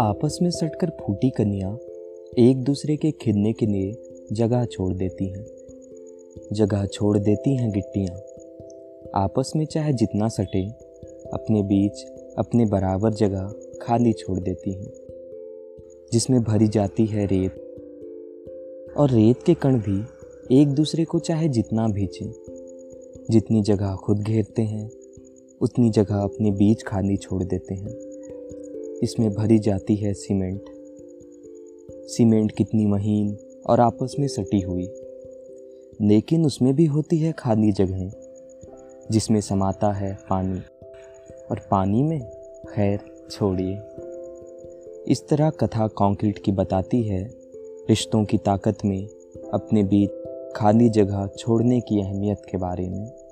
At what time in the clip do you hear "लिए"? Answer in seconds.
3.66-3.92